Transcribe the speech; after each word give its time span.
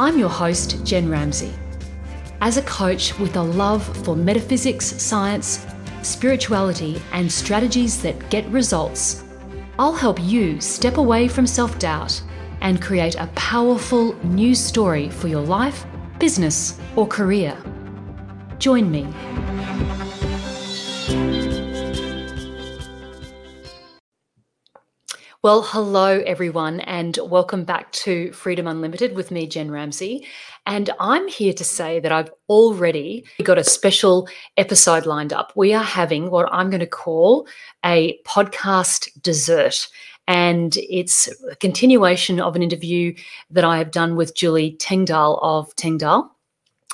I'm 0.00 0.16
your 0.16 0.28
host, 0.28 0.84
Jen 0.84 1.10
Ramsey. 1.10 1.52
As 2.40 2.56
a 2.56 2.62
coach 2.62 3.18
with 3.18 3.34
a 3.34 3.42
love 3.42 3.84
for 4.04 4.14
metaphysics, 4.14 4.86
science, 4.86 5.66
spirituality, 6.02 7.02
and 7.12 7.30
strategies 7.30 8.00
that 8.02 8.30
get 8.30 8.46
results, 8.46 9.24
I'll 9.76 9.92
help 9.92 10.22
you 10.22 10.60
step 10.60 10.98
away 10.98 11.26
from 11.26 11.48
self 11.48 11.80
doubt 11.80 12.22
and 12.60 12.80
create 12.80 13.16
a 13.16 13.26
powerful 13.34 14.14
new 14.24 14.54
story 14.54 15.10
for 15.10 15.26
your 15.26 15.42
life, 15.42 15.84
business, 16.20 16.78
or 16.94 17.04
career. 17.04 17.56
Join 18.60 18.88
me. 18.88 19.08
Well, 25.44 25.62
hello 25.62 26.20
everyone, 26.26 26.80
and 26.80 27.16
welcome 27.22 27.62
back 27.62 27.92
to 27.92 28.32
Freedom 28.32 28.66
Unlimited 28.66 29.14
with 29.14 29.30
me, 29.30 29.46
Jen 29.46 29.70
Ramsey. 29.70 30.26
And 30.66 30.90
I'm 30.98 31.28
here 31.28 31.52
to 31.52 31.62
say 31.62 32.00
that 32.00 32.10
I've 32.10 32.32
already 32.48 33.24
got 33.44 33.56
a 33.56 33.62
special 33.62 34.28
episode 34.56 35.06
lined 35.06 35.32
up. 35.32 35.52
We 35.54 35.72
are 35.74 35.84
having 35.84 36.32
what 36.32 36.48
I'm 36.50 36.70
going 36.70 36.80
to 36.80 36.88
call 36.88 37.46
a 37.84 38.18
podcast 38.26 39.22
dessert. 39.22 39.86
And 40.26 40.76
it's 40.76 41.28
a 41.48 41.54
continuation 41.54 42.40
of 42.40 42.56
an 42.56 42.62
interview 42.64 43.14
that 43.50 43.62
I 43.62 43.78
have 43.78 43.92
done 43.92 44.16
with 44.16 44.34
Julie 44.34 44.76
Tengdahl 44.80 45.38
of 45.40 45.72
Tengdahl 45.76 46.30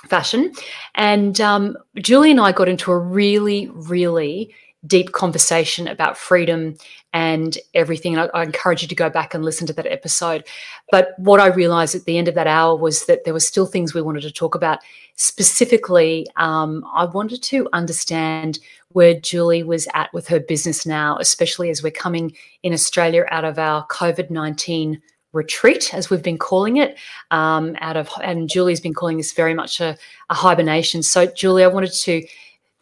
Fashion. 0.07 0.53
And 0.97 1.41
um, 1.41 1.79
Julie 1.97 2.33
and 2.33 2.41
I 2.43 2.53
got 2.53 2.69
into 2.69 2.93
a 2.93 2.99
really, 2.99 3.71
really 3.71 4.55
deep 4.87 5.13
conversation 5.13 5.89
about 5.89 6.19
freedom 6.19 6.77
and 7.13 7.57
everything. 7.75 8.17
And 8.17 8.31
I, 8.35 8.41
I, 8.41 8.43
encourage 8.43 8.83
you 8.83 8.89
to 8.89 8.95
go 8.95 9.09
back 9.09 9.35
and 9.35 9.45
listen 9.45 9.67
to 9.69 9.73
that 9.73 9.87
episode. 9.87 10.45
But 10.91 11.15
what 11.17 11.41
I 11.41 11.47
realized 11.47 11.95
at 11.95 12.05
the 12.05 12.19
end 12.19 12.29
of 12.29 12.35
that 12.35 12.47
hour 12.47 12.77
was 12.77 13.07
that 13.07 13.25
there 13.25 13.33
were 13.33 13.41
still 13.41 13.67
things 13.67 13.95
we 13.95 14.03
wanted 14.03 14.23
to 14.23 14.33
talk 14.33 14.55
about. 14.55 14.81
Specifically, 15.17 16.27
um, 16.37 16.85
I 16.93 17.05
wanted 17.05 17.43
to 17.45 17.69
understand 17.73 18.59
where 18.89 19.15
Julie 19.15 19.63
was 19.63 19.89
at 19.95 20.13
with 20.13 20.27
her 20.29 20.41
business 20.41 20.85
now, 20.85 21.17
especially 21.19 21.71
as 21.71 21.83
we're 21.83 21.91
coming 21.91 22.35
in 22.63 22.73
Australia 22.73 23.25
out 23.31 23.45
of 23.45 23.59
our 23.59 23.87
COVID 23.87 24.31
19 24.31 25.01
retreat, 25.33 25.93
as 25.93 26.11
we've 26.11 26.23
been 26.23 26.39
calling 26.39 26.77
it, 26.77 26.97
um, 27.31 27.77
out 27.81 27.97
of, 27.97 28.09
and 28.23 28.49
Julie's 28.49 28.81
been 28.81 28.95
calling 28.95 29.17
this 29.17 29.33
very 29.33 29.53
much 29.53 29.81
a, 29.81 29.97
a 30.31 30.35
hibernation. 30.35 31.03
So, 31.03 31.27
Julie, 31.27 31.65
I 31.65 31.69
wanted 31.69 31.93
to 31.93 32.25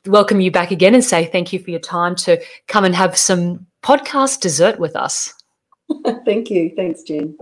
welcome 0.07 0.41
you 0.41 0.51
back 0.51 0.71
again 0.71 0.95
and 0.95 1.05
say 1.05 1.27
thank 1.27 1.53
you 1.53 1.59
for 1.59 1.71
your 1.71 1.81
time 1.81 2.17
to 2.17 2.43
come 2.69 2.85
and 2.85 2.95
have 2.95 3.17
some 3.17 3.67
podcast 3.83 4.41
dessert 4.41 4.79
with 4.79 4.97
us. 4.97 5.35
Thank 6.25 6.51
you. 6.51 6.73
Thanks, 6.75 7.03
Jen. 7.03 7.37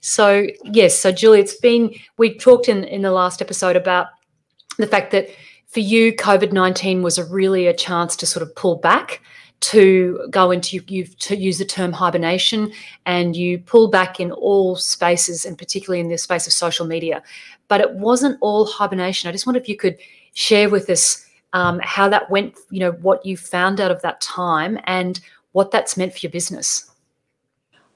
So, 0.00 0.46
yes, 0.64 0.98
so 0.98 1.10
Julie, 1.10 1.40
it's 1.40 1.56
been, 1.56 1.94
we 2.18 2.36
talked 2.36 2.68
in, 2.68 2.84
in 2.84 3.02
the 3.02 3.10
last 3.10 3.42
episode 3.42 3.76
about 3.76 4.08
the 4.76 4.86
fact 4.86 5.10
that 5.12 5.28
for 5.66 5.80
you, 5.80 6.12
COVID 6.14 6.52
19 6.52 7.02
was 7.02 7.18
a 7.18 7.24
really 7.24 7.66
a 7.66 7.74
chance 7.74 8.16
to 8.16 8.26
sort 8.26 8.42
of 8.42 8.54
pull 8.54 8.76
back 8.76 9.22
to 9.60 10.26
go 10.30 10.50
into 10.50 10.78
you've 10.88 11.16
to 11.18 11.36
use 11.36 11.58
the 11.58 11.64
term 11.66 11.92
hibernation 11.92 12.72
and 13.04 13.36
you 13.36 13.58
pull 13.58 13.88
back 13.88 14.18
in 14.18 14.32
all 14.32 14.74
spaces 14.74 15.44
and 15.44 15.58
particularly 15.58 16.00
in 16.00 16.08
the 16.08 16.16
space 16.16 16.46
of 16.46 16.52
social 16.54 16.86
media 16.86 17.22
but 17.68 17.78
it 17.78 17.92
wasn't 17.92 18.38
all 18.40 18.64
hibernation 18.64 19.28
i 19.28 19.32
just 19.32 19.46
wonder 19.46 19.60
if 19.60 19.68
you 19.68 19.76
could 19.76 19.98
share 20.32 20.70
with 20.70 20.88
us 20.88 21.26
um, 21.52 21.80
how 21.82 22.08
that 22.08 22.30
went, 22.30 22.56
you 22.70 22.80
know, 22.80 22.92
what 22.92 23.24
you 23.24 23.36
found 23.36 23.80
out 23.80 23.90
of 23.90 24.02
that 24.02 24.20
time 24.20 24.78
and 24.84 25.20
what 25.52 25.70
that's 25.70 25.96
meant 25.96 26.12
for 26.12 26.18
your 26.20 26.30
business. 26.30 26.90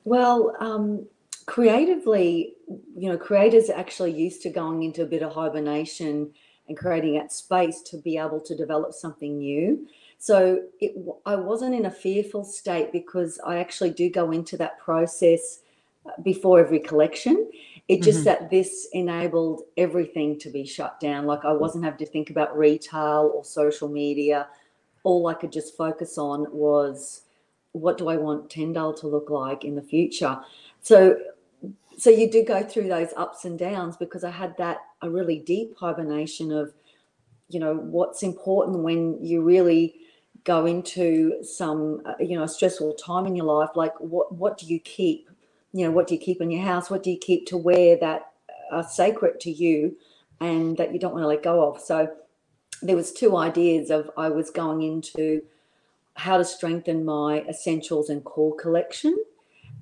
Well, 0.04 0.54
um, 0.60 1.06
creatively, 1.46 2.54
you 2.96 3.08
know, 3.08 3.16
creators 3.16 3.70
are 3.70 3.78
actually 3.78 4.12
used 4.12 4.42
to 4.42 4.50
going 4.50 4.82
into 4.82 5.02
a 5.02 5.06
bit 5.06 5.22
of 5.22 5.32
hibernation 5.32 6.32
and 6.68 6.76
creating 6.76 7.14
that 7.14 7.32
space 7.32 7.82
to 7.82 7.98
be 7.98 8.16
able 8.18 8.40
to 8.40 8.56
develop 8.56 8.92
something 8.92 9.38
new. 9.38 9.86
So 10.18 10.62
it, 10.80 10.94
I 11.26 11.36
wasn't 11.36 11.74
in 11.74 11.86
a 11.86 11.90
fearful 11.90 12.44
state 12.44 12.92
because 12.92 13.38
I 13.46 13.58
actually 13.58 13.90
do 13.90 14.08
go 14.08 14.30
into 14.30 14.56
that 14.56 14.78
process 14.78 15.60
uh, 16.06 16.12
before 16.22 16.60
every 16.60 16.80
collection 16.80 17.50
it 17.88 18.02
just 18.02 18.20
mm-hmm. 18.20 18.24
that 18.24 18.50
this 18.50 18.88
enabled 18.92 19.62
everything 19.76 20.38
to 20.38 20.50
be 20.50 20.64
shut 20.64 20.98
down. 21.00 21.26
Like 21.26 21.44
I 21.44 21.52
wasn't 21.52 21.84
having 21.84 21.98
to 21.98 22.06
think 22.06 22.30
about 22.30 22.56
retail 22.56 23.30
or 23.34 23.44
social 23.44 23.88
media. 23.88 24.46
All 25.02 25.26
I 25.26 25.34
could 25.34 25.52
just 25.52 25.76
focus 25.76 26.16
on 26.16 26.46
was 26.50 27.22
what 27.72 27.98
do 27.98 28.08
I 28.08 28.16
want 28.16 28.48
Tengdahl 28.48 28.98
to 29.00 29.06
look 29.06 29.28
like 29.28 29.64
in 29.64 29.74
the 29.74 29.82
future. 29.82 30.38
So 30.80 31.18
so 31.96 32.10
you 32.10 32.30
do 32.30 32.44
go 32.44 32.62
through 32.62 32.88
those 32.88 33.12
ups 33.16 33.44
and 33.44 33.58
downs 33.58 33.96
because 33.96 34.24
I 34.24 34.30
had 34.30 34.56
that 34.56 34.78
a 35.02 35.10
really 35.10 35.38
deep 35.38 35.76
hibernation 35.76 36.50
of, 36.50 36.72
you 37.48 37.60
know, 37.60 37.74
what's 37.74 38.22
important 38.22 38.78
when 38.78 39.22
you 39.24 39.42
really 39.42 39.96
go 40.44 40.66
into 40.66 41.42
some, 41.42 42.02
uh, 42.04 42.14
you 42.18 42.36
know, 42.36 42.44
a 42.44 42.48
stressful 42.48 42.94
time 42.94 43.26
in 43.26 43.36
your 43.36 43.46
life. 43.46 43.70
Like 43.74 43.98
what 44.00 44.32
what 44.34 44.56
do 44.56 44.66
you 44.66 44.80
keep? 44.80 45.28
You 45.74 45.84
know, 45.84 45.90
what 45.90 46.06
do 46.06 46.14
you 46.14 46.20
keep 46.20 46.40
in 46.40 46.52
your 46.52 46.62
house? 46.62 46.88
What 46.88 47.02
do 47.02 47.10
you 47.10 47.18
keep 47.18 47.46
to 47.48 47.56
wear 47.56 47.98
that 47.98 48.30
are 48.70 48.84
sacred 48.84 49.40
to 49.40 49.50
you 49.50 49.96
and 50.40 50.76
that 50.76 50.92
you 50.92 51.00
don't 51.00 51.12
want 51.12 51.24
to 51.24 51.28
let 51.28 51.42
go 51.42 51.68
of? 51.68 51.80
So 51.80 52.14
there 52.80 52.94
was 52.94 53.12
two 53.12 53.36
ideas 53.36 53.90
of 53.90 54.08
I 54.16 54.28
was 54.28 54.50
going 54.50 54.82
into 54.82 55.42
how 56.14 56.38
to 56.38 56.44
strengthen 56.44 57.04
my 57.04 57.40
essentials 57.48 58.08
and 58.08 58.22
core 58.24 58.54
collection 58.54 59.16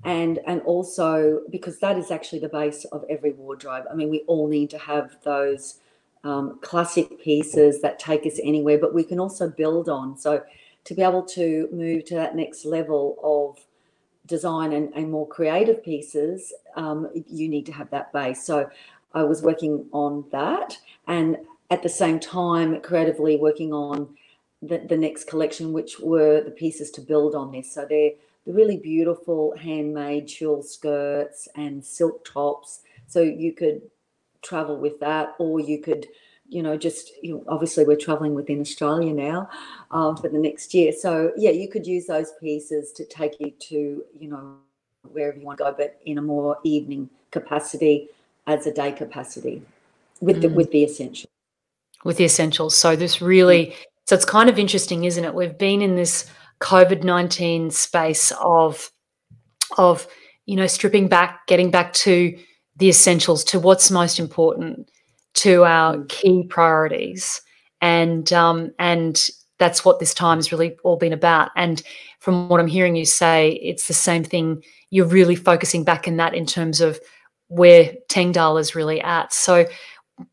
and 0.03 0.39
and 0.47 0.63
also 0.63 1.43
because 1.51 1.79
that 1.81 1.99
is 1.99 2.11
actually 2.11 2.39
the 2.39 2.49
base 2.49 2.85
of 2.87 3.05
every 3.09 3.33
wardrobe 3.33 3.85
i 3.91 3.95
mean 3.95 4.09
we 4.09 4.21
all 4.27 4.49
need 4.49 4.71
to 4.71 4.79
have 4.79 5.17
those 5.25 5.79
um, 6.25 6.59
classic 6.63 7.21
pieces 7.21 7.83
that 7.83 7.99
take 7.99 8.25
us 8.27 8.39
anywhere 8.43 8.79
but 8.79 8.95
we 8.95 9.05
can 9.05 9.21
also 9.21 9.49
build 9.49 9.89
on 9.89 10.17
so 10.17 10.43
to 10.85 10.95
be 10.95 11.03
able 11.03 11.23
to 11.23 11.69
move 11.73 12.05
to 12.05 12.15
that 12.15 12.35
next 12.35 12.65
level 12.65 13.19
of 13.23 13.65
design 14.37 14.71
and, 14.79 14.87
and 14.99 15.07
more 15.17 15.29
creative 15.37 15.79
pieces, 15.91 16.37
um, 16.83 16.99
you 17.41 17.47
need 17.55 17.67
to 17.67 17.77
have 17.81 17.91
that 17.91 18.13
base. 18.13 18.41
So 18.51 18.57
I 19.21 19.23
was 19.33 19.43
working 19.51 19.75
on 20.05 20.25
that 20.39 20.69
and 21.07 21.29
at 21.75 21.83
the 21.83 21.95
same 22.03 22.19
time 22.19 22.81
creatively 22.89 23.35
working 23.49 23.73
on 23.89 23.97
the, 24.69 24.79
the 24.93 25.01
next 25.07 25.23
collection, 25.33 25.67
which 25.79 25.93
were 26.13 26.37
the 26.49 26.57
pieces 26.63 26.89
to 26.93 27.01
build 27.01 27.33
on 27.35 27.53
this. 27.53 27.69
So 27.75 27.81
they're 27.91 28.17
the 28.47 28.53
really 28.61 28.79
beautiful 28.93 29.43
handmade 29.57 30.27
tulle 30.29 30.63
skirts 30.63 31.49
and 31.55 31.85
silk 31.85 32.17
tops. 32.25 32.81
So 33.07 33.21
you 33.23 33.53
could 33.61 33.79
travel 34.51 34.77
with 34.85 34.97
that, 35.01 35.27
or 35.39 35.61
you 35.61 35.79
could 35.87 36.07
you 36.53 36.63
know, 36.63 36.77
just 36.77 37.13
you 37.23 37.35
know, 37.35 37.45
obviously 37.49 37.85
we're 37.85 37.97
traveling 37.97 38.35
within 38.35 38.61
Australia 38.61 39.13
now 39.13 39.49
um, 39.91 40.17
for 40.17 40.29
the 40.29 40.39
next 40.39 40.75
year. 40.75 40.93
So 40.93 41.33
yeah, 41.37 41.51
you 41.51 41.69
could 41.69 41.87
use 41.87 42.07
those 42.07 42.33
pieces 42.41 42.93
to 42.93 43.05
take 43.07 43.41
you 43.41 43.53
to 43.69 44.05
you 44.19 44.29
know 44.29 44.57
wherever 45.11 45.39
you 45.39 45.45
want 45.45 45.59
to 45.59 45.65
go, 45.65 45.75
but 45.77 45.99
in 46.05 46.19
a 46.19 46.23
more 46.23 46.59
evening 46.63 47.09
capacity 47.31 48.09
as 48.47 48.67
a 48.67 48.73
day 48.73 48.93
capacity 48.93 49.63
with 50.21 50.37
mm. 50.37 50.43
the 50.43 50.49
with 50.51 50.71
the 50.73 50.85
essentials. 50.85 51.31
With 52.05 52.19
the 52.19 52.25
essentials. 52.25 52.77
So 52.77 52.97
this 52.97 53.23
really, 53.23 53.75
so 54.07 54.15
it's 54.15 54.25
kind 54.25 54.51
of 54.51 54.59
interesting, 54.59 55.05
isn't 55.05 55.25
it? 55.25 55.35
We've 55.35 55.57
been 55.57 55.81
in 55.81 55.97
this 55.97 56.29
COVID 56.61 57.03
nineteen 57.03 57.71
space 57.71 58.31
of 58.43 58.91
of 59.79 60.07
you 60.45 60.57
know 60.57 60.67
stripping 60.67 61.09
back, 61.09 61.47
getting 61.47 61.71
back 61.71 61.95
to 61.95 62.37
the 62.77 62.91
essentials, 62.91 63.43
to 63.45 63.59
what's 63.59 63.91
most 63.91 64.19
important 64.19 64.91
to 65.35 65.65
our 65.65 65.97
mm. 65.97 66.09
key 66.09 66.45
priorities, 66.49 67.41
and 67.81 68.33
um, 68.33 68.73
and 68.79 69.29
that's 69.59 69.85
what 69.85 70.01
this 70.01 70.15
time 70.15 70.39
has 70.39 70.51
really 70.51 70.77
all 70.83 70.97
been 70.97 71.13
about. 71.13 71.51
And 71.57 71.83
from 72.19 72.49
what 72.49 72.61
I'm 72.61 72.67
hearing 72.67 72.97
you 72.97 73.05
say, 73.05 73.53
it's 73.63 73.89
the 73.89 73.95
same 73.95 74.25
thing. 74.25 74.63
You're 74.91 75.07
really 75.07 75.37
focusing 75.37 75.85
back 75.85 76.09
in 76.09 76.17
that 76.17 76.35
in 76.35 76.47
terms 76.47 76.81
of 76.81 77.01
where 77.49 77.93
Tengdahl 78.09 78.61
is 78.61 78.75
really 78.75 79.01
at. 79.01 79.33
So 79.33 79.67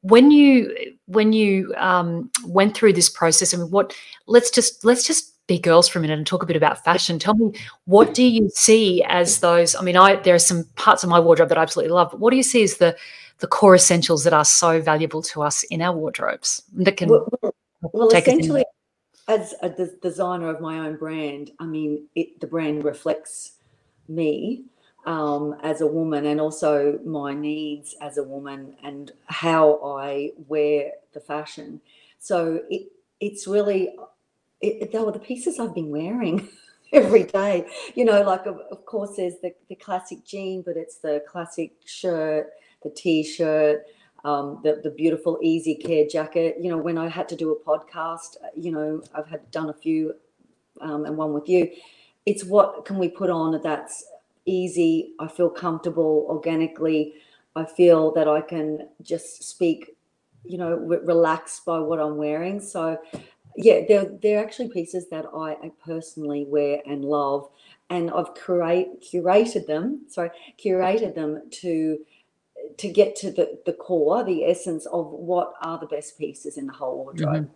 when 0.02 0.32
you 0.32 0.74
when 1.06 1.34
you 1.34 1.74
um, 1.78 2.30
went 2.46 2.76
through 2.76 2.94
this 2.94 3.10
process, 3.10 3.54
I 3.54 3.58
mean, 3.58 3.72
what? 3.72 3.96
Let's 4.28 4.52
just 4.52 4.84
let's 4.84 5.06
just 5.06 5.36
be 5.48 5.60
girls 5.60 5.88
for 5.88 6.00
a 6.00 6.02
minute 6.02 6.18
and 6.18 6.28
talk 6.28 6.44
a 6.44 6.46
bit 6.46 6.56
about 6.56 6.84
fashion. 6.84 7.20
Tell 7.20 7.34
me, 7.34 7.52
what 7.86 8.14
do 8.14 8.24
you 8.24 8.50
see 8.54 9.04
as 9.08 9.40
those? 9.40 9.76
I 9.76 9.82
mean, 9.82 9.98
I 9.98 10.16
there 10.18 10.36
are 10.36 10.40
some 10.40 10.64
parts 10.76 11.04
of 11.04 11.10
my 11.10 11.20
wardrobe 11.20 11.50
that 11.50 11.58
I 11.58 11.62
absolutely 11.62 11.94
love, 11.94 12.12
but 12.12 12.20
what 12.20 12.32
do 12.32 12.38
you 12.38 12.44
see 12.44 12.64
as 12.64 12.78
the 12.78 12.96
the 13.40 13.48
core 13.48 13.76
essentials 13.76 14.24
that 14.24 14.34
are 14.34 14.46
so 14.46 14.82
valuable 14.82 15.22
to 15.22 15.42
us 15.42 15.64
in 15.64 15.82
our 15.82 15.96
wardrobes 15.96 16.64
that 16.74 16.98
can 16.98 17.10
well, 17.10 17.28
well, 17.82 18.10
essentially 18.10 18.66
as 19.28 19.54
a 19.62 19.70
designer 20.02 20.50
of 20.50 20.60
my 20.60 20.80
own 20.80 20.96
brand 20.96 21.52
i 21.60 21.66
mean 21.66 22.08
it 22.16 22.40
the 22.40 22.48
brand 22.48 22.84
reflects 22.84 23.54
me 24.08 24.66
um, 25.06 25.56
as 25.64 25.82
a 25.82 25.88
woman 25.88 26.26
and 26.26 26.42
also 26.42 27.00
my 27.06 27.34
needs 27.34 27.96
as 28.02 28.18
a 28.18 28.24
woman 28.24 28.76
and 28.84 29.12
how 29.26 29.80
I 29.84 30.32
wear 30.48 30.92
the 31.14 31.20
fashion. 31.20 31.82
So 32.20 32.62
it 32.70 32.92
it's 33.20 33.48
really 33.48 33.96
it, 34.62 34.92
they 34.92 35.00
were 35.00 35.12
the 35.12 35.20
pieces 35.20 35.60
I've 35.60 35.76
been 35.76 35.90
wearing 35.90 36.48
every 36.94 37.24
day. 37.24 37.66
You 37.96 38.06
know, 38.06 38.22
like 38.22 38.46
of, 38.46 38.60
of 38.72 38.86
course 38.86 39.16
there's 39.16 39.40
the, 39.42 39.54
the 39.70 39.76
classic 39.76 40.26
jean, 40.26 40.62
but 40.62 40.78
it's 40.78 40.98
the 40.98 41.24
classic 41.28 41.72
shirt, 41.86 42.50
the 42.84 42.90
t-shirt, 42.90 43.86
um, 44.24 44.60
the 44.64 44.82
the 44.84 44.92
beautiful 44.92 45.40
easy 45.42 45.76
care 45.76 46.06
jacket. 46.06 46.58
You 46.60 46.72
know, 46.72 46.78
when 46.78 46.98
I 46.98 47.08
had 47.08 47.30
to 47.30 47.36
do 47.36 47.52
a 47.52 47.60
podcast, 47.60 48.38
you 48.56 48.72
know, 48.72 49.02
I've 49.14 49.28
had 49.28 49.50
done 49.52 49.70
a 49.70 49.74
few 49.74 50.14
um, 50.82 51.06
and 51.06 51.18
one 51.18 51.34
with 51.34 51.48
you. 51.48 51.70
It's 52.26 52.44
what 52.44 52.86
can 52.86 52.98
we 52.98 53.10
put 53.10 53.30
on 53.30 53.60
that's 53.62 54.06
easy. 54.46 55.14
I 55.20 55.28
feel 55.28 55.50
comfortable 55.50 56.26
organically. 56.30 57.14
I 57.56 57.66
feel 57.66 58.12
that 58.14 58.28
I 58.28 58.42
can 58.42 58.88
just 59.02 59.44
speak, 59.44 59.96
you 60.46 60.58
know, 60.58 60.76
re- 60.76 61.00
relaxed 61.04 61.66
by 61.66 61.80
what 61.80 62.00
I'm 62.00 62.18
wearing. 62.18 62.60
So, 62.60 62.98
yeah, 63.56 63.82
they're 63.88 64.06
they're 64.22 64.44
actually 64.44 64.70
pieces 64.70 65.10
that 65.10 65.26
I, 65.34 65.54
I 65.54 65.72
personally 65.84 66.46
wear 66.48 66.82
and 66.86 67.04
love, 67.04 67.50
and 67.90 68.12
I've 68.12 68.34
curate 68.36 69.02
curated 69.02 69.66
them. 69.66 70.06
Sorry, 70.08 70.30
curated 70.64 71.16
them 71.16 71.42
to 71.62 72.00
to 72.78 72.90
get 72.90 73.16
to 73.18 73.32
the 73.32 73.60
the 73.66 73.74
core, 73.74 74.24
the 74.24 74.46
essence 74.46 74.86
of 74.88 75.08
what 75.08 75.54
are 75.62 75.80
the 75.80 75.88
best 75.88 76.18
pieces 76.18 76.58
in 76.58 76.68
the 76.68 76.74
whole 76.74 76.98
wardrobe. 76.98 77.36
Mm-hmm. 77.36 77.54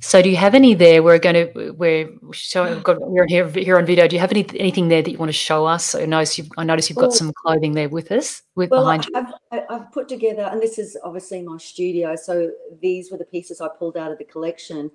So, 0.00 0.22
do 0.22 0.28
you 0.28 0.36
have 0.36 0.54
any 0.54 0.74
there? 0.74 1.02
We're 1.02 1.18
going 1.18 1.52
to 1.52 1.72
we're 1.72 2.10
showing. 2.32 2.82
We're 2.86 3.26
here 3.26 3.48
here 3.48 3.78
on 3.78 3.86
video. 3.86 4.06
Do 4.06 4.16
you 4.16 4.20
have 4.20 4.30
any 4.30 4.46
anything 4.58 4.88
there 4.88 5.02
that 5.02 5.10
you 5.10 5.18
want 5.18 5.30
to 5.30 5.34
show 5.34 5.66
us? 5.66 5.94
I 5.94 6.06
notice 6.06 6.38
you've 6.38 6.50
I 6.56 6.64
notice 6.64 6.88
you've 6.88 6.96
got 6.96 7.08
well, 7.08 7.12
some 7.12 7.32
clothing 7.32 7.74
there 7.74 7.88
with 7.88 8.12
us 8.12 8.42
with 8.54 8.70
well, 8.70 8.82
behind 8.82 9.06
you. 9.06 9.26
I've, 9.50 9.62
I've 9.70 9.92
put 9.92 10.08
together, 10.08 10.48
and 10.50 10.60
this 10.60 10.78
is 10.78 10.96
obviously 11.02 11.42
my 11.42 11.58
studio. 11.58 12.16
So 12.16 12.50
these 12.80 13.10
were 13.10 13.18
the 13.18 13.24
pieces 13.24 13.60
I 13.60 13.68
pulled 13.68 13.96
out 13.96 14.12
of 14.12 14.18
the 14.18 14.24
collection, 14.24 14.90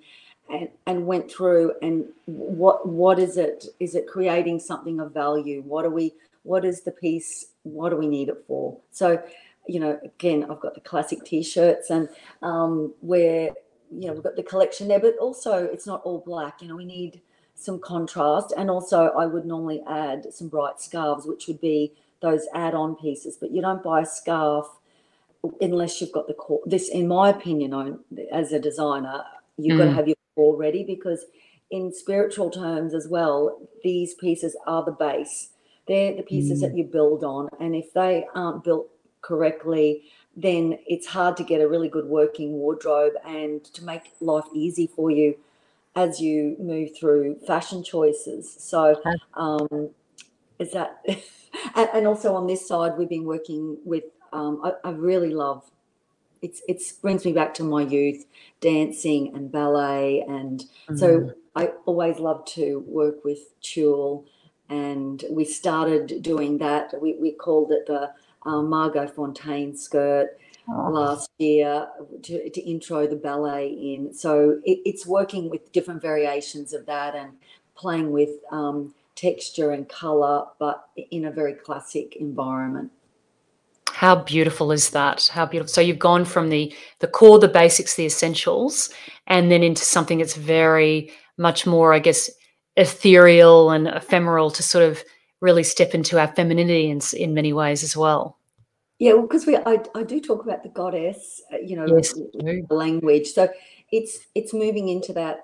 and 0.50 0.69
and 0.86 1.06
went 1.06 1.31
through 1.31 1.74
and 1.81 2.06
what 2.25 2.88
what 2.88 3.19
is 3.19 3.38
it? 3.38 3.66
Is 3.80 3.95
it 3.95 4.07
creating 4.07 4.60
something 4.60 5.00
of 5.00 5.13
value? 5.13 5.62
What 5.62 5.86
are 5.86 5.89
we? 5.89 6.13
What 6.44 6.66
is 6.66 6.81
the 6.81 6.92
piece? 6.92 7.48
What 7.63 7.90
do 7.90 7.98
we 7.98 8.08
need 8.08 8.30
it 8.30 8.44
for? 8.48 8.78
So 8.92 9.22
you 9.68 9.80
know, 9.80 10.00
again, 10.04 10.46
I've 10.50 10.60
got 10.60 10.74
the 10.74 10.81
classic 10.81 11.24
t-shirts 11.24 11.92
and 11.92 12.10
um, 12.42 12.94
where 13.02 13.52
you 13.92 14.08
know 14.08 14.13
we've 14.13 14.24
got 14.24 14.36
the 14.36 14.44
collection 14.44 14.88
there 14.88 15.00
but 15.00 15.18
also 15.18 15.66
it's 15.66 15.86
not 15.86 16.02
all 16.04 16.24
black 16.25 16.62
you 16.62 16.68
know 16.68 16.75
we 16.75 16.86
need 16.86 17.22
some 17.56 17.80
contrast 17.80 18.54
and 18.58 18.69
also 18.69 19.12
i 19.18 19.25
would 19.25 19.46
normally 19.46 19.84
add 19.88 20.25
some 20.34 20.48
bright 20.48 20.80
scarves 20.80 21.25
which 21.25 21.48
would 21.48 21.60
be 21.60 21.94
those 22.22 22.48
add-on 22.56 22.96
pieces 22.96 23.38
but 23.40 23.52
you 23.52 23.62
don't 23.62 23.84
buy 23.84 24.02
a 24.02 24.06
scarf 24.06 24.68
unless 25.60 26.00
you've 26.00 26.12
got 26.12 26.28
the 26.28 26.34
core 26.34 26.62
this 26.66 26.90
in 26.90 27.08
my 27.08 27.30
opinion 27.30 28.00
as 28.31 28.54
a 28.54 28.60
designer 28.60 29.24
you've 29.58 29.75
mm. 29.75 29.80
got 29.80 29.86
to 29.86 29.94
have 29.94 30.08
your 30.08 30.16
core 30.36 30.56
ready 30.56 30.84
because 30.84 31.25
in 31.72 31.94
spiritual 31.94 32.50
terms 32.50 32.94
as 32.94 33.08
well 33.08 33.60
these 33.84 34.13
pieces 34.16 34.56
are 34.68 34.86
the 34.86 34.92
base 34.92 35.50
they're 35.91 36.15
the 36.15 36.23
pieces 36.23 36.59
mm. 36.59 36.61
that 36.61 36.77
you 36.77 36.83
build 36.83 37.23
on 37.23 37.49
and 37.59 37.75
if 37.75 37.91
they 37.93 38.25
aren't 38.33 38.63
built 38.63 38.88
correctly 39.21 40.03
then 40.35 40.79
it's 40.88 41.07
hard 41.07 41.35
to 41.38 41.43
get 41.43 41.61
a 41.61 41.67
really 41.67 41.89
good 41.89 42.05
working 42.05 42.53
wardrobe 42.53 43.13
and 43.25 43.63
to 43.65 43.83
make 43.83 44.03
life 44.21 44.45
easy 44.53 44.88
for 44.88 45.11
you 45.11 45.35
as 45.95 46.21
you 46.21 46.55
move 46.59 46.97
through 46.97 47.38
fashion 47.45 47.83
choices. 47.83 48.55
So, 48.59 49.01
um, 49.33 49.89
is 50.59 50.71
that, 50.71 51.03
and, 51.75 52.07
also 52.07 52.35
on 52.35 52.47
this 52.47 52.67
side, 52.67 52.97
we've 52.97 53.09
been 53.09 53.25
working 53.25 53.77
with, 53.83 54.05
um, 54.31 54.61
I, 54.63 54.89
I, 54.89 54.91
really 54.91 55.33
love. 55.33 55.69
It's 56.41 56.61
it 56.67 56.81
brings 57.01 57.25
me 57.25 57.33
back 57.33 57.53
to 57.55 57.63
my 57.63 57.83
youth, 57.83 58.25
dancing 58.61 59.35
and 59.35 59.51
ballet, 59.51 60.23
and 60.27 60.61
mm-hmm. 60.61 60.95
so 60.95 61.33
I 61.55 61.71
always 61.85 62.17
love 62.17 62.45
to 62.45 62.83
work 62.88 63.23
with 63.25 63.39
tulle, 63.61 64.25
and 64.71 65.25
we 65.29 65.44
started 65.44 66.21
doing 66.21 66.57
that. 66.59 66.94
We 67.01 67.15
we 67.19 67.33
called 67.33 67.71
it 67.71 67.85
the 67.88 68.12
um, 68.44 68.69
Margot 68.69 69.07
Fonteyn 69.07 69.77
skirt 69.77 70.29
oh. 70.69 70.89
last 70.89 71.29
year 71.38 71.88
to, 72.23 72.50
to, 72.50 72.62
intro 72.62 73.06
the 73.06 73.15
ballet 73.15 73.68
in. 73.68 74.13
So 74.13 74.62
it, 74.63 74.79
it's 74.83 75.06
working 75.06 75.50
with 75.50 75.71
different 75.73 76.01
variations 76.01 76.73
of 76.73 76.88
that 76.88 77.13
and 77.15 77.33
playing 77.75 78.12
with 78.12 78.29
um, 78.51 78.95
texture 79.15 79.71
and 79.71 79.88
color, 79.88 80.45
but 80.57 80.88
in 81.12 81.25
a 81.25 81.31
very 81.31 81.53
classic 81.53 82.15
environment. 82.15 82.91
How 83.91 84.15
beautiful 84.15 84.71
is 84.71 84.89
that? 84.91 85.29
How 85.31 85.45
beautiful. 85.45 85.71
So 85.71 85.81
you've 85.81 86.00
gone 86.00 86.25
from 86.25 86.50
the 86.50 86.74
the 87.00 87.07
core, 87.07 87.39
the 87.39 87.50
basics, 87.50 87.95
the 87.95 88.06
essentials, 88.06 88.89
and 89.27 89.51
then 89.51 89.63
into 89.63 89.83
something 89.83 90.19
that's 90.19 90.35
very 90.35 91.12
much 91.38 91.67
more, 91.67 91.94
I 91.94 92.00
guess, 92.00 92.31
ethereal 92.77 93.71
and 93.71 93.88
ephemeral 93.88 94.51
to 94.51 94.63
sort 94.63 94.83
of 94.83 95.03
really 95.41 95.63
step 95.63 95.94
into 95.94 96.19
our 96.19 96.27
femininity 96.27 96.89
in, 96.89 97.01
in 97.18 97.33
many 97.33 97.51
ways 97.53 97.83
as 97.83 97.97
well. 97.97 98.38
Yeah, 99.00 99.13
well, 99.13 99.23
because 99.23 99.47
we 99.47 99.57
I, 99.57 99.79
I 99.95 100.03
do 100.03 100.21
talk 100.21 100.44
about 100.44 100.62
the 100.62 100.69
goddess, 100.69 101.41
uh, 101.51 101.57
you 101.57 101.75
know, 101.75 101.88
yes, 101.88 102.13
language. 102.69 103.33
So 103.33 103.50
it's 103.91 104.19
it's 104.35 104.53
moving 104.53 104.89
into 104.89 105.12
that 105.13 105.39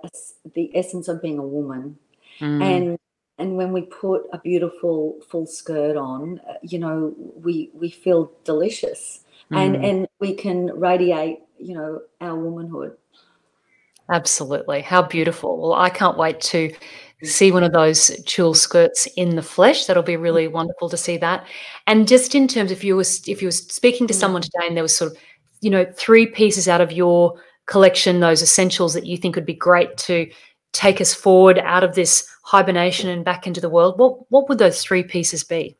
the 0.54 0.70
essence 0.76 1.08
of 1.08 1.24
being 1.24 1.40
a 1.40 1.48
woman, 1.48 1.98
mm. 2.40 2.62
and 2.62 3.00
and 3.40 3.58
when 3.58 3.74
we 3.74 3.82
put 3.82 4.28
a 4.32 4.38
beautiful 4.38 5.18
full 5.28 5.48
skirt 5.48 5.98
on, 5.98 6.40
uh, 6.48 6.54
you 6.62 6.78
know, 6.78 7.16
we 7.18 7.72
we 7.74 7.90
feel 7.90 8.32
delicious, 8.44 9.22
mm. 9.52 9.58
and 9.58 9.84
and 9.84 10.08
we 10.20 10.36
can 10.36 10.68
radiate, 10.80 11.40
you 11.58 11.74
know, 11.74 12.02
our 12.22 12.36
womanhood. 12.36 12.96
Absolutely, 14.08 14.82
how 14.82 15.02
beautiful! 15.02 15.58
Well, 15.58 15.74
I 15.74 15.90
can't 15.90 16.16
wait 16.16 16.42
to 16.42 16.72
see 17.24 17.52
one 17.52 17.64
of 17.64 17.72
those 17.72 18.12
tulle 18.26 18.54
skirts 18.54 19.08
in 19.18 19.36
the 19.36 19.42
flesh. 19.42 19.86
That'll 19.86 20.04
be 20.04 20.18
really 20.18 20.48
wonderful 20.48 20.90
to 20.90 20.98
see 20.98 21.18
that. 21.18 21.46
And 21.88 22.08
just 22.08 22.36
in 22.36 22.48
terms, 22.48 22.72
if 22.72 22.84
you 22.84 22.96
were 22.96 23.06
if 23.26 23.42
you 23.42 23.48
were 23.48 23.52
speaking 23.52 24.08
to 24.08 24.14
mm. 24.14 24.20
someone 24.20 24.42
today 24.42 24.68
and 24.68 24.76
there 24.76 24.84
was 24.84 24.96
sort 24.96 25.12
of, 25.12 25.18
you 25.62 25.70
know, 25.70 25.86
three 25.96 26.28
pieces 26.28 26.68
out 26.68 26.82
of 26.82 26.92
your 26.92 27.42
collection, 27.66 28.20
those 28.20 28.42
essentials 28.42 28.94
that 28.94 29.06
you 29.06 29.18
think 29.18 29.36
would 29.36 29.46
be 29.46 29.54
great 29.54 29.98
to 29.98 30.30
take 30.74 31.02
us 31.02 31.14
forward 31.14 31.60
out 31.60 31.84
of 31.84 31.96
this 31.96 32.28
hibernation 32.44 33.10
and 33.10 33.26
back 33.26 33.48
into 33.48 33.62
the 33.62 33.70
world, 33.70 33.98
what 33.98 34.32
what 34.32 34.48
would 34.48 34.60
those 34.60 34.84
three 34.84 35.04
pieces 35.04 35.44
be? 35.44 35.76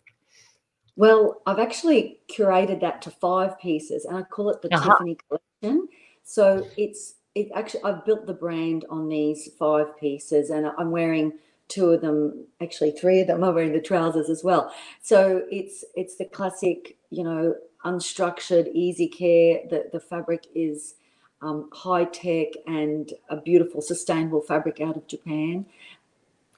Well, 0.96 1.44
I've 1.46 1.60
actually 1.60 2.20
curated 2.32 2.82
that 2.82 3.04
to 3.04 3.12
five 3.12 3.60
pieces, 3.60 4.06
and 4.06 4.18
I 4.18 4.24
call 4.24 4.50
it 4.50 4.62
the 4.64 4.74
uh-huh. 4.74 4.94
Tiffany 4.94 5.18
collection. 5.28 5.88
So 6.24 6.68
it's 6.76 7.16
it 7.38 7.50
actually 7.56 7.84
I've 7.84 8.06
built 8.06 8.26
the 8.26 8.34
brand 8.34 8.86
on 8.90 9.08
these 9.10 9.50
five 9.60 9.98
pieces, 10.00 10.50
and 10.50 10.68
I'm 10.78 10.92
wearing 10.92 11.34
two 11.68 11.92
of 11.92 12.02
them, 12.02 12.46
actually 12.62 12.92
three 12.92 13.22
of 13.22 13.28
them. 13.28 13.44
I'm 13.44 13.54
wearing 13.54 13.74
the 13.74 13.82
trousers 13.82 14.30
as 14.30 14.44
well. 14.44 14.74
So 15.02 15.44
it's 15.52 15.86
it's 15.96 16.16
the 16.16 16.26
classic, 16.26 16.98
you 17.12 17.24
know, 17.24 17.56
unstructured, 17.86 18.72
easy 18.74 19.08
care. 19.08 19.62
The 19.70 19.90
the 19.92 20.00
fabric 20.00 20.48
is 20.56 20.96
um, 21.42 21.70
high 21.72 22.06
tech 22.06 22.48
and 22.66 23.14
a 23.30 23.38
beautiful, 23.38 23.82
sustainable 23.82 24.42
fabric 24.42 24.82
out 24.82 24.98
of 24.98 25.08
Japan. 25.08 25.68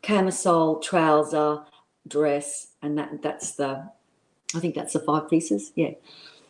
Camisole, 0.02 0.80
trouser, 0.80 1.64
dress, 2.08 2.68
and 2.82 2.98
that 2.98 3.22
that's 3.22 3.52
the. 3.54 3.90
I 4.56 4.60
think 4.60 4.74
that's 4.76 4.94
the 4.94 5.00
five 5.02 5.30
pieces. 5.30 5.74
Yeah, 5.76 5.92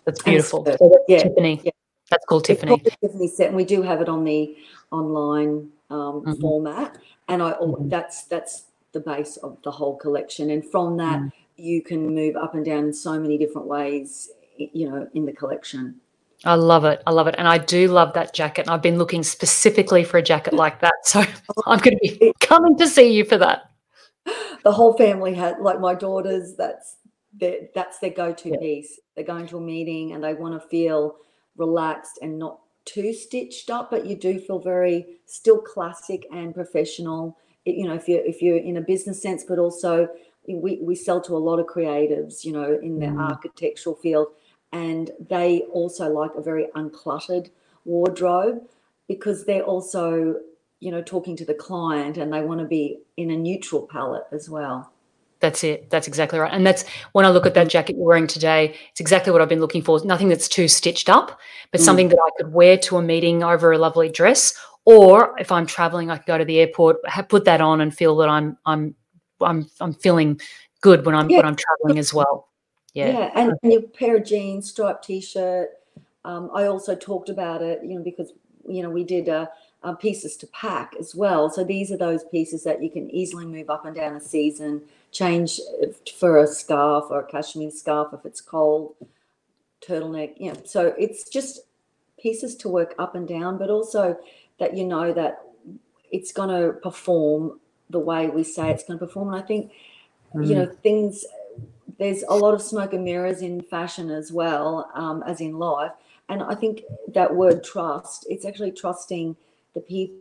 that's 0.06 0.22
beautiful. 0.22 0.64
So 0.64 0.72
that's 0.72 1.04
yeah, 1.08 1.24
Tiffany. 1.24 1.62
Yeah. 1.64 1.72
That's 2.10 2.26
called 2.26 2.46
Tiffany. 2.46 2.84
Tiffany 3.02 3.28
set, 3.28 3.48
and 3.48 3.56
we 3.56 3.66
do 3.66 3.82
have 3.82 4.02
it 4.02 4.10
on 4.10 4.24
the 4.24 4.56
online 4.92 5.70
um, 5.90 6.22
mm-hmm. 6.22 6.34
format. 6.42 6.98
And 7.28 7.44
I 7.44 7.52
mm-hmm. 7.54 7.90
that's 7.90 8.24
that's 8.24 8.64
the 8.92 9.00
base 9.00 9.38
of 9.38 9.58
the 9.64 9.72
whole 9.72 9.96
collection. 9.98 10.50
And 10.50 10.66
from 10.66 10.98
that, 10.98 11.20
mm. 11.20 11.32
you 11.58 11.82
can 11.82 12.14
move 12.14 12.36
up 12.36 12.56
and 12.56 12.66
down 12.66 12.86
in 12.86 12.94
so 12.94 13.20
many 13.20 13.38
different 13.38 13.68
ways. 13.68 14.32
You 14.58 14.90
know, 14.90 15.08
in 15.14 15.26
the 15.26 15.32
collection. 15.32 16.02
I 16.46 16.56
love 16.56 16.86
it. 16.86 17.02
I 17.06 17.12
love 17.12 17.28
it. 17.28 17.36
And 17.38 17.48
I 17.48 17.58
do 17.58 17.88
love 17.88 18.14
that 18.14 18.34
jacket. 18.34 18.62
And 18.62 18.70
I've 18.72 18.82
been 18.82 18.98
looking 18.98 19.24
specifically 19.24 20.04
for 20.04 20.18
a 20.18 20.22
jacket 20.22 20.54
like 20.54 20.82
that. 20.82 20.94
So 21.04 21.22
I'm 21.66 21.80
going 21.80 21.98
to 21.98 22.18
be 22.20 22.34
coming 22.40 22.78
to 22.78 22.88
see 22.88 23.12
you 23.12 23.26
for 23.26 23.38
that. 23.38 23.72
The 24.64 24.72
whole 24.72 24.94
family 24.94 25.34
had, 25.34 25.60
like 25.60 25.80
my 25.80 25.96
daughters, 25.96 26.56
that's 26.56 26.98
their, 27.34 27.62
that's 27.74 28.00
their 28.00 28.12
go 28.12 28.32
to 28.32 28.50
yeah. 28.50 28.58
piece. 28.58 29.00
They're 29.16 29.26
going 29.26 29.48
to 29.48 29.58
a 29.58 29.62
meeting 29.62 30.12
and 30.12 30.24
they 30.24 30.34
want 30.34 30.62
to 30.62 30.68
feel 30.68 31.16
relaxed 31.60 32.20
and 32.22 32.40
not 32.40 32.60
too 32.86 33.14
stitched 33.14 33.70
up, 33.70 33.92
but 33.92 34.06
you 34.06 34.16
do 34.16 34.40
feel 34.40 34.60
very 34.60 35.20
still 35.26 35.60
classic 35.60 36.26
and 36.34 36.56
professional. 36.56 37.38
You 37.66 37.88
know, 37.88 37.94
if 37.94 38.08
you're 38.08 38.26
if 38.26 38.42
you're 38.42 38.58
in 38.58 38.78
a 38.78 38.82
business 38.82 39.22
sense, 39.22 39.44
but 39.44 39.60
also 39.60 40.10
we, 40.48 40.80
we 40.82 40.96
sell 40.96 41.22
to 41.22 41.36
a 41.36 41.38
lot 41.38 41.60
of 41.60 41.68
creatives, 41.68 42.44
you 42.44 42.52
know, 42.52 42.80
in 42.82 43.00
the 43.00 43.08
mm. 43.08 43.30
architectural 43.30 43.96
field, 43.96 44.28
and 44.72 45.12
they 45.30 45.62
also 45.72 46.10
like 46.10 46.32
a 46.36 46.42
very 46.42 46.68
uncluttered 46.76 47.50
wardrobe 47.86 48.68
because 49.08 49.46
they're 49.46 49.64
also 49.64 50.40
you 50.80 50.92
know 50.92 51.02
talking 51.02 51.36
to 51.36 51.46
the 51.46 51.54
client 51.54 52.18
and 52.18 52.34
they 52.34 52.42
want 52.42 52.60
to 52.60 52.66
be 52.66 53.00
in 53.18 53.32
a 53.32 53.38
neutral 53.38 53.88
palette 53.88 54.26
as 54.32 54.50
well 54.50 54.92
that's 55.40 55.64
it. 55.64 55.90
That's 55.90 56.08
exactly 56.08 56.40
right. 56.40 56.52
And 56.52 56.66
that's 56.66 56.86
when 57.14 57.26
I 57.26 57.30
look 57.30 57.46
at 57.46 57.54
that 57.54 57.70
jacket 57.70 57.96
you're 57.96 58.06
wearing 58.06 58.28
today, 58.28 58.76
it's 58.92 59.00
exactly 59.00 59.32
what 59.32 59.42
I've 59.42 59.50
been 59.50 59.62
looking 59.62 59.82
for. 59.82 60.04
Nothing 60.04 60.30
that's 60.30 60.48
too 60.48 60.68
stitched 60.68 61.10
up, 61.10 61.40
but 61.72 61.82
mm. 61.82 61.84
something 61.84 62.10
that 62.10 62.20
I 62.24 62.30
could 62.38 62.54
wear 62.54 62.78
to 62.78 62.98
a 62.98 63.02
meeting 63.02 63.44
over 63.44 63.72
a 63.72 63.78
lovely 63.78 64.10
dress. 64.10 64.58
Or 64.86 65.36
if 65.40 65.52
I'm 65.52 65.66
traveling, 65.66 66.10
I 66.10 66.18
could 66.18 66.26
go 66.26 66.38
to 66.38 66.46
the 66.46 66.60
airport, 66.60 66.98
have, 67.08 67.30
put 67.30 67.46
that 67.46 67.62
on 67.62 67.82
and 67.82 67.96
feel 67.96 68.16
that 68.18 68.30
I'm 68.30 68.58
I'm 68.66 68.96
I'm 69.42 69.70
I'm 69.80 69.94
feeling 69.94 70.42
good 70.82 71.06
when 71.06 71.16
I'm 71.16 71.30
yeah. 71.30 71.38
when 71.38 71.46
I'm 71.46 71.56
traveling 71.56 72.00
as 72.00 72.14
well. 72.14 72.50
Yeah. 72.94 73.10
Yeah. 73.10 73.32
And, 73.36 73.54
and 73.62 73.72
your 73.72 73.82
pair 73.84 74.18
of 74.18 74.26
jeans, 74.26 74.70
striped 74.70 75.06
t-shirt. 75.06 75.70
Um, 76.26 76.50
I 76.54 76.66
also 76.66 76.96
talked 76.96 77.30
about 77.30 77.62
it, 77.62 77.82
you 77.84 77.96
know, 77.96 78.04
because 78.04 78.34
you 78.68 78.84
know, 78.84 78.90
we 78.90 79.04
did 79.04 79.28
a 79.28 79.50
uh, 79.84 79.94
pieces 79.94 80.36
to 80.38 80.48
pack 80.48 80.94
as 81.00 81.16
well. 81.16 81.50
So 81.50 81.64
these 81.64 81.92
are 81.92 81.98
those 81.98 82.24
pieces 82.26 82.64
that 82.64 82.84
you 82.84 82.90
can 82.90 83.10
easily 83.12 83.46
move 83.46 83.70
up 83.70 83.86
and 83.86 83.96
down 83.96 84.16
a 84.16 84.22
season, 84.22 84.82
change 85.12 85.60
for 86.18 86.38
a 86.38 86.48
scarf 86.48 87.06
or 87.10 87.22
a 87.22 87.26
cashmere 87.26 87.72
scarf 87.72 88.10
if 88.14 88.26
it's 88.26 88.42
cold, 88.42 88.96
turtleneck. 89.82 90.34
Yeah. 90.38 90.54
So 90.66 90.94
it's 90.98 91.30
just 91.30 91.62
pieces 92.20 92.56
to 92.58 92.70
work 92.70 92.96
up 93.00 93.16
and 93.16 93.28
down, 93.28 93.58
but 93.58 93.70
also 93.70 94.18
that 94.60 94.76
you 94.76 94.86
know 94.86 95.14
that 95.14 95.42
it's 96.12 96.32
going 96.32 96.50
to 96.50 96.74
perform 96.80 97.60
the 97.90 98.00
way 98.00 98.28
we 98.28 98.44
say 98.44 98.70
it's 98.70 98.84
going 98.84 99.00
to 99.00 99.06
perform. 99.06 99.30
And 99.34 99.44
I 99.44 99.46
think, 99.46 99.72
mm. 100.34 100.48
you 100.48 100.56
know, 100.56 100.68
mm. 100.68 100.80
things, 100.80 101.26
there's 101.98 102.24
a 102.24 102.36
lot 102.36 102.54
of 102.54 102.62
smoke 102.62 102.94
and 102.94 103.04
mirrors 103.04 103.42
in 103.42 103.62
fashion 103.62 104.10
as 104.12 104.32
well 104.32 104.92
um, 104.94 105.24
as 105.26 105.42
in 105.42 105.58
life. 105.58 105.92
And 106.28 106.44
I 106.44 106.54
think 106.54 106.84
that 107.08 107.36
word 107.36 107.64
trust, 107.64 108.26
it's 108.30 108.46
actually 108.46 108.72
trusting– 108.72 109.36
the 109.74 109.82
people 109.82 110.18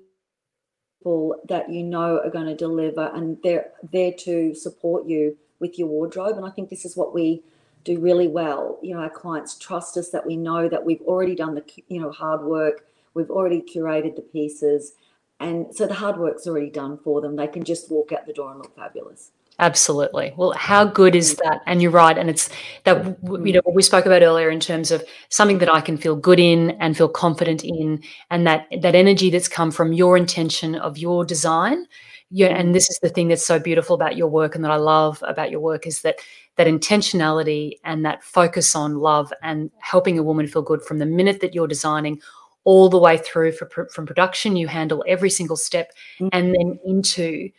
that 1.05 1.71
you 1.71 1.83
know 1.83 2.21
are 2.21 2.31
going 2.31 2.47
to 2.47 2.55
deliver 2.55 3.11
and 3.15 3.39
they're 3.43 3.71
there 3.93 4.13
to 4.13 4.55
support 4.55 5.07
you 5.07 5.37
with 5.59 5.79
your 5.79 5.89
wardrobe. 5.89 6.37
And 6.37 6.45
I 6.45 6.51
think 6.51 6.69
this 6.69 6.85
is 6.85 6.97
what 6.97 7.15
we 7.15 7.43
do 7.85 7.99
really 7.99 8.29
well. 8.29 8.79
You 8.83 8.95
know, 8.95 9.01
our 9.01 9.11
clients 9.11 9.57
trust 9.57 9.97
us 9.97 10.11
that 10.11 10.27
we 10.27 10.37
know 10.37 10.69
that 10.69 10.85
we've 10.85 11.01
already 11.03 11.35
done 11.35 11.55
the 11.55 11.65
you 11.89 12.01
know 12.01 12.11
hard 12.11 12.43
work, 12.43 12.87
we've 13.15 13.31
already 13.31 13.63
curated 13.63 14.17
the 14.17 14.23
pieces, 14.23 14.93
and 15.41 15.75
so 15.75 15.87
the 15.87 15.95
hard 15.95 16.19
work's 16.19 16.47
already 16.47 16.71
done 16.71 16.99
for 16.99 17.21
them. 17.21 17.37
They 17.37 17.47
can 17.47 17.65
just 17.65 17.91
walk 17.91 18.13
out 18.13 18.27
the 18.27 18.33
door 18.33 18.51
and 18.51 18.59
look 18.59 18.77
fabulous. 18.77 19.31
Absolutely. 19.61 20.33
Well, 20.37 20.53
how 20.53 20.85
mm-hmm. 20.85 20.95
good 20.95 21.17
is 21.17 21.35
that? 21.37 21.63
And 21.67 21.83
you're 21.83 21.91
right. 21.91 22.17
And 22.17 22.31
it's 22.31 22.49
that, 22.85 23.05
you 23.05 23.53
know, 23.53 23.61
mm. 23.61 23.65
what 23.65 23.75
we 23.75 23.83
spoke 23.83 24.07
about 24.07 24.23
earlier 24.23 24.51
in 24.51 24.61
terms 24.61 24.93
of 24.93 25.05
something 25.31 25.59
that 25.59 25.73
I 25.73 25.81
can 25.81 25.97
feel 25.97 26.15
good 26.15 26.39
in 26.39 26.71
and 26.81 26.97
feel 26.97 27.09
confident 27.09 27.65
in, 27.65 28.03
and 28.31 28.47
that, 28.47 28.67
that 28.83 28.95
energy 28.95 29.31
that's 29.31 29.49
come 29.49 29.73
from 29.73 29.93
your 29.93 30.17
intention 30.17 30.77
of 30.77 30.97
your 30.97 31.25
design. 31.25 31.87
Yeah. 32.31 32.49
And 32.49 32.69
mm. 32.69 32.73
this 32.73 32.89
is 32.89 33.01
the 33.01 33.09
thing 33.09 33.29
that's 33.29 33.45
so 33.45 33.59
beautiful 33.59 33.97
about 33.97 34.17
your 34.17 34.29
work 34.29 34.55
and 34.55 34.65
that 34.65 34.71
I 34.71 34.77
love 34.77 35.23
about 35.27 35.51
your 35.51 35.61
work 35.61 35.87
is 35.87 36.03
that 36.03 36.17
that 36.57 36.69
intentionality 36.69 37.79
and 37.85 38.05
that 38.05 38.23
focus 38.23 38.77
on 38.77 38.99
love 38.99 39.33
and 39.43 39.71
helping 39.79 40.19
a 40.19 40.23
woman 40.23 40.47
feel 40.47 40.63
good 40.63 40.83
from 40.83 40.99
the 40.99 41.07
minute 41.07 41.41
that 41.41 41.55
you're 41.55 41.67
designing 41.67 42.21
all 42.65 42.89
the 42.89 42.99
way 42.99 43.17
through 43.17 43.53
for, 43.53 43.89
from 43.89 44.07
production. 44.07 44.57
You 44.57 44.69
handle 44.69 45.03
every 45.09 45.31
single 45.31 45.57
step 45.57 45.93
mm. 46.21 46.29
and 46.33 46.55
then 46.55 46.79
into 46.85 47.51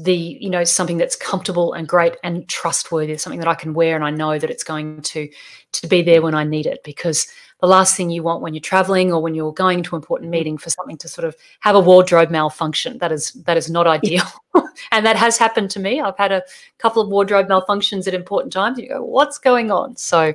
the 0.00 0.14
you 0.14 0.48
know 0.48 0.62
something 0.62 0.96
that's 0.96 1.16
comfortable 1.16 1.72
and 1.72 1.88
great 1.88 2.14
and 2.22 2.48
trustworthy 2.48 3.16
something 3.16 3.40
that 3.40 3.48
i 3.48 3.54
can 3.54 3.74
wear 3.74 3.96
and 3.96 4.04
i 4.04 4.10
know 4.10 4.38
that 4.38 4.48
it's 4.48 4.62
going 4.62 5.02
to 5.02 5.28
to 5.72 5.86
be 5.88 6.02
there 6.02 6.22
when 6.22 6.34
i 6.34 6.44
need 6.44 6.66
it. 6.66 6.82
Because 6.84 7.26
the 7.60 7.66
last 7.66 7.96
thing 7.96 8.10
you 8.10 8.22
want 8.22 8.40
when 8.40 8.54
you're 8.54 8.60
traveling 8.60 9.12
or 9.12 9.20
when 9.20 9.34
you're 9.34 9.52
going 9.52 9.82
to 9.82 9.96
an 9.96 10.00
important 10.00 10.28
mm. 10.28 10.32
meeting 10.32 10.58
for 10.58 10.70
something 10.70 10.96
to 10.96 11.08
sort 11.08 11.24
of 11.24 11.36
have 11.60 11.74
a 11.74 11.80
wardrobe 11.80 12.30
malfunction 12.30 12.98
that 12.98 13.10
is 13.10 13.32
that 13.44 13.56
is 13.56 13.70
not 13.70 13.86
ideal. 13.86 14.24
And 14.92 15.04
that 15.04 15.16
has 15.16 15.36
happened 15.38 15.70
to 15.72 15.80
me. 15.80 16.00
I've 16.00 16.16
had 16.16 16.30
a 16.30 16.44
couple 16.78 17.02
of 17.02 17.08
wardrobe 17.08 17.48
malfunctions 17.48 18.06
at 18.06 18.14
important 18.14 18.52
times 18.52 18.78
you 18.78 18.88
go 18.88 19.02
what's 19.02 19.38
going 19.38 19.70
on? 19.70 19.96
So 19.96 20.34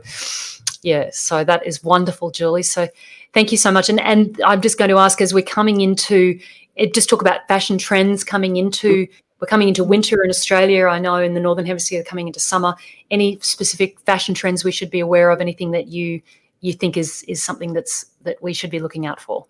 yeah 0.81 1.09
so 1.11 1.43
that 1.45 1.65
is 1.65 1.83
wonderful 1.83 2.29
julie. 2.29 2.63
So 2.63 2.89
thank 3.33 3.51
you 3.51 3.57
so 3.57 3.71
much. 3.71 3.89
And 3.89 3.99
and 4.01 4.39
i'm 4.45 4.61
just 4.61 4.77
going 4.77 4.89
to 4.89 4.97
ask 4.97 5.21
as 5.21 5.33
we're 5.33 5.43
coming 5.43 5.81
into 5.81 6.39
it 6.75 6.93
just 6.93 7.09
talk 7.09 7.21
about 7.21 7.47
fashion 7.47 7.77
trends 7.77 8.23
coming 8.23 8.57
into 8.57 9.07
mm. 9.07 9.09
We're 9.39 9.47
coming 9.47 9.67
into 9.67 9.83
winter 9.83 10.23
in 10.23 10.29
Australia. 10.29 10.87
I 10.87 10.99
know 10.99 11.15
in 11.15 11.33
the 11.33 11.39
northern 11.39 11.65
hemisphere, 11.65 12.03
coming 12.03 12.27
into 12.27 12.39
summer. 12.39 12.75
Any 13.11 13.39
specific 13.41 13.99
fashion 14.01 14.33
trends 14.33 14.63
we 14.63 14.71
should 14.71 14.89
be 14.89 14.99
aware 14.99 15.29
of? 15.29 15.41
Anything 15.41 15.71
that 15.71 15.87
you 15.87 16.21
you 16.61 16.73
think 16.73 16.95
is 16.95 17.23
is 17.23 17.43
something 17.43 17.73
that's 17.73 18.05
that 18.21 18.41
we 18.41 18.53
should 18.53 18.69
be 18.69 18.79
looking 18.79 19.05
out 19.05 19.19
for? 19.19 19.45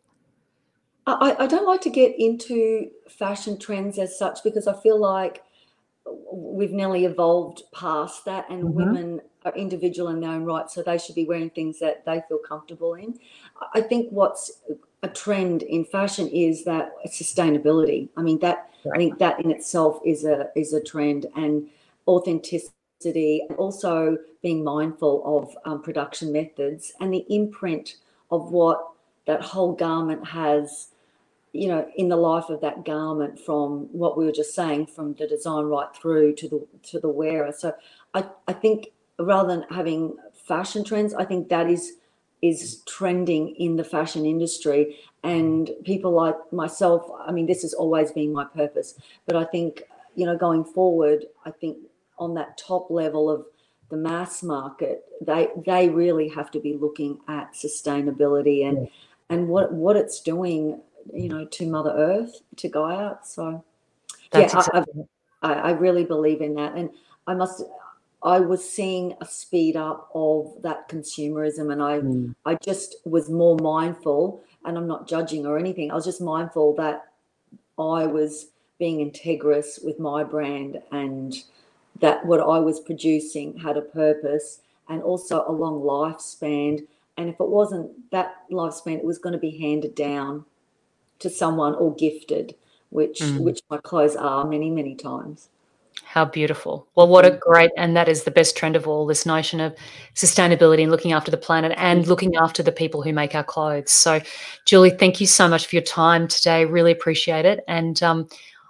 I, 1.06 1.36
I 1.40 1.48
don't 1.48 1.68
like 1.68 1.82
to 1.82 1.90
get 1.90 2.16
into 2.18 2.90
fashion 3.10 3.60
trends 3.60 4.00
as 4.00 4.18
such 4.18 4.42
because 4.44 4.68
I 4.68 4.74
feel 4.82 5.00
like 5.00 5.44
we've 6.32 6.72
nearly 6.72 7.06
evolved 7.06 7.64
past 7.74 8.26
that, 8.26 8.50
and 8.50 8.64
mm-hmm. 8.64 8.76
women 8.76 9.22
are 9.46 9.54
individual 9.56 10.10
in 10.10 10.22
their 10.22 10.32
own 10.32 10.46
right, 10.46 10.70
so 10.70 10.82
they 10.82 10.98
should 10.98 11.16
be 11.16 11.26
wearing 11.26 11.50
things 11.50 11.80
that 11.80 12.06
they 12.06 12.22
feel 12.28 12.40
comfortable 12.40 12.94
in. 12.96 13.20
I 13.74 13.82
think 13.82 14.10
what's 14.12 14.62
a 15.04 15.08
trend 15.10 15.64
in 15.64 15.84
fashion 15.84 16.28
is 16.30 16.64
that 16.64 16.94
sustainability. 17.08 18.10
I 18.18 18.22
mean 18.22 18.40
that 18.40 18.70
I 18.94 18.98
think 18.98 19.20
that 19.20 19.40
in 19.44 19.52
itself 19.52 20.00
is 20.06 20.26
a 20.26 20.50
is 20.56 20.74
a 20.74 20.82
trend 20.82 21.28
and 21.36 21.70
authenticity, 22.08 23.46
and 23.48 23.58
also 23.58 24.18
being 24.42 24.64
mindful 24.64 25.22
of 25.26 25.56
um, 25.66 25.82
production 25.82 26.32
methods 26.32 26.94
and 27.00 27.14
the 27.14 27.26
imprint 27.30 27.96
of 28.32 28.52
what 28.52 28.90
that 29.26 29.42
whole 29.42 29.74
garment 29.74 30.26
has, 30.28 30.90
you 31.54 31.68
know, 31.68 31.88
in 31.96 32.10
the 32.10 32.16
life 32.16 32.50
of 32.50 32.60
that 32.62 32.84
garment 32.84 33.40
from 33.40 33.88
what 33.92 34.18
we 34.18 34.26
were 34.26 34.32
just 34.32 34.56
saying, 34.56 34.86
from 34.86 35.14
the 35.14 35.28
design 35.28 35.66
right 35.66 35.94
through 35.96 36.34
to 36.36 36.48
the 36.48 36.68
to 36.90 37.00
the 37.00 37.10
wearer. 37.10 37.52
So 37.52 37.74
I, 38.14 38.26
I 38.48 38.54
think 38.54 38.88
rather 39.20 39.50
than 39.50 39.66
having 39.70 40.16
fashion 40.48 40.84
trends, 40.84 41.14
I 41.14 41.26
think 41.26 41.50
that 41.50 41.70
is 41.70 41.94
is 42.44 42.82
trending 42.86 43.56
in 43.56 43.76
the 43.76 43.84
fashion 43.84 44.26
industry. 44.26 44.98
And 45.24 45.72
people 45.86 46.12
like 46.12 46.36
myself 46.52 47.10
i 47.26 47.32
mean 47.32 47.48
this 47.48 47.62
has 47.62 47.74
always 47.74 48.12
been 48.12 48.34
my 48.34 48.46
purpose. 48.46 48.96
But 49.26 49.36
i 49.36 49.46
think 49.46 49.84
you 50.16 50.26
know 50.26 50.38
going 50.38 50.64
forward 50.64 51.26
i 51.46 51.50
think 51.50 51.78
on 52.20 52.36
that 52.36 52.58
top 52.58 52.92
level 52.92 53.30
of 53.32 53.46
the 53.90 53.98
mass 53.98 54.44
market 54.44 55.06
they 55.22 55.48
they 55.66 55.90
really 55.90 56.28
have 56.28 56.52
to 56.52 56.60
be 56.60 56.74
looking 56.74 57.20
at 57.28 57.54
sustainability 57.54 58.68
and 58.68 58.88
and 59.30 59.48
what 59.48 59.74
what 59.74 59.96
it's 59.96 60.22
doing 60.22 60.80
you 61.12 61.30
know 61.30 61.46
to 61.46 61.68
mother 61.68 61.92
earth 61.92 62.42
to 62.58 62.70
gaia. 62.70 63.16
So 63.24 63.64
That's 64.32 64.54
yeah 64.54 64.60
exactly. 64.60 65.06
I, 65.42 65.54
I, 65.54 65.54
I 65.54 65.72
really 65.72 66.06
believe 66.06 66.42
in 66.42 66.56
that. 66.56 66.76
And 66.76 66.90
i 67.28 67.34
must 67.34 67.64
I 68.24 68.40
was 68.40 68.68
seeing 68.68 69.16
a 69.20 69.26
speed 69.26 69.76
up 69.76 70.10
of 70.16 70.54
that 70.62 70.88
consumerism, 70.90 71.72
and 71.72 71.82
I 71.82 72.00
mm. 72.00 72.36
I 72.46 72.56
just 72.56 72.96
was 73.06 73.30
more 73.30 73.58
mindful 73.58 74.44
and 74.66 74.78
I'm 74.78 74.88
not 74.88 75.08
judging 75.08 75.46
or 75.46 75.58
anything. 75.58 75.92
I 75.92 75.96
was 75.96 76.06
just 76.06 76.22
mindful 76.22 76.76
that 76.76 77.08
I 77.78 78.06
was 78.06 78.48
being 78.80 79.10
integrous 79.10 79.84
with 79.84 80.00
my 80.00 80.24
brand 80.24 80.82
and 80.92 81.36
that 82.00 82.26
what 82.26 82.40
I 82.40 82.60
was 82.60 82.80
producing 82.80 83.58
had 83.58 83.78
a 83.78 83.82
purpose 83.82 84.62
and 84.90 85.02
also 85.02 85.46
a 85.48 85.52
long 85.52 85.82
lifespan. 85.82 86.86
And 87.18 87.30
if 87.30 87.40
it 87.40 87.48
wasn't 87.48 87.92
that 88.12 88.36
lifespan, 88.52 88.98
it 88.98 89.06
was 89.06 89.20
going 89.20 89.34
to 89.34 89.40
be 89.40 89.58
handed 89.58 89.96
down 89.96 90.46
to 91.20 91.30
someone 91.30 91.76
or 91.76 91.96
gifted, 91.96 92.56
which 92.90 93.20
mm. 93.20 93.40
which 93.40 93.62
my 93.70 93.78
clothes 93.78 94.16
are 94.16 94.46
many, 94.46 94.70
many 94.70 94.96
times. 94.96 95.50
How 96.06 96.26
beautiful. 96.26 96.88
Well, 96.96 97.08
what 97.08 97.26
a 97.26 97.32
great, 97.32 97.72
and 97.76 97.96
that 97.98 98.08
is 98.08 98.24
the 98.24 98.32
best 98.32 98.56
trend 98.56 98.76
of 98.76 98.88
all 98.88 99.08
this 99.08 99.26
notion 99.26 99.60
of 99.60 99.76
sustainability 100.14 100.84
and 100.84 100.92
looking 100.92 101.12
after 101.12 101.32
the 101.32 101.38
planet 101.38 101.74
and 101.76 102.06
looking 102.08 102.36
after 102.36 102.62
the 102.62 102.72
people 102.72 103.02
who 103.02 103.14
make 103.14 103.34
our 103.34 103.44
clothes. 103.44 103.92
So, 103.92 104.22
Julie, 104.66 104.92
thank 104.92 105.20
you 105.20 105.26
so 105.26 105.48
much 105.48 105.66
for 105.66 105.76
your 105.76 105.84
time 105.84 106.28
today. 106.28 106.66
Really 106.66 106.92
appreciate 106.92 107.46
it. 107.46 107.64
And 107.68 108.02
um, 108.04 108.28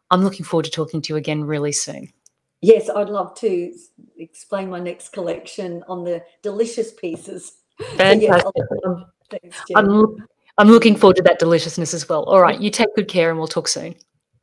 I'm 0.10 0.24
looking 0.24 0.46
forward 0.46 0.66
to 0.66 0.72
talking 0.72 1.02
to 1.02 1.14
you 1.14 1.18
again 1.18 1.44
really 1.44 1.74
soon. 1.74 2.14
Yes, 2.62 2.90
I'd 2.90 3.10
love 3.10 3.36
to 3.40 3.74
explain 4.18 4.70
my 4.70 4.80
next 4.80 5.10
collection 5.10 5.84
on 5.90 6.06
the 6.06 6.24
delicious 6.44 6.94
pieces. 6.94 7.58
Fantastic. 7.98 8.54
yes, 8.56 9.04
Thanks, 9.30 9.62
I'm, 9.76 10.16
I'm 10.58 10.70
looking 10.70 10.96
forward 10.96 11.18
to 11.18 11.24
that 11.24 11.40
deliciousness 11.40 11.94
as 11.94 12.08
well. 12.08 12.24
All 12.24 12.42
right, 12.42 12.60
you 12.62 12.70
take 12.70 12.96
good 12.96 13.10
care 13.10 13.32
and 13.32 13.38
we'll 13.38 13.48
talk 13.50 13.68
soon. 13.68 13.96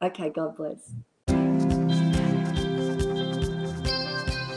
Okay, 0.02 0.28
God 0.28 0.56
bless. 0.56 0.92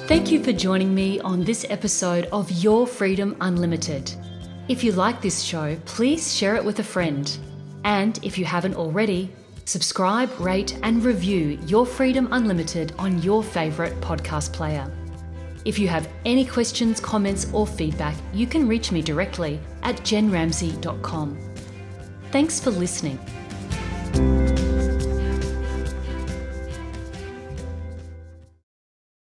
Thank 0.06 0.34
you 0.34 0.44
for 0.44 0.52
joining 0.52 0.94
me 0.94 1.22
on 1.22 1.46
this 1.46 1.66
episode 1.70 2.26
of 2.34 2.52
Your 2.52 2.86
Freedom 2.86 3.38
Unlimited. 3.40 4.14
If 4.68 4.84
you 4.84 4.92
like 4.92 5.22
this 5.22 5.42
show, 5.42 5.78
please 5.86 6.36
share 6.36 6.58
it 6.58 6.66
with 6.66 6.80
a 6.80 6.84
friend. 6.84 7.36
And 7.86 8.20
if 8.22 8.38
you 8.38 8.44
haven't 8.44 8.76
already, 8.76 9.32
subscribe, 9.64 10.30
rate, 10.42 10.78
and 10.84 11.06
review 11.06 11.58
Your 11.68 11.86
Freedom 11.86 12.28
Unlimited 12.32 12.94
on 13.00 13.22
your 13.22 13.42
favourite 13.42 13.94
podcast 14.02 14.52
player. 14.52 14.92
If 15.64 15.80
you 15.80 15.88
have 15.88 16.10
any 16.26 16.44
questions, 16.44 17.00
comments, 17.00 17.50
or 17.54 17.66
feedback, 17.66 18.16
you 18.34 18.46
can 18.46 18.68
reach 18.68 18.92
me 18.92 19.02
directly 19.02 19.58
at 19.84 19.96
jenramsey.com. 20.02 21.40
Thanks 22.30 22.60
for 22.60 22.72
listening. 22.72 23.18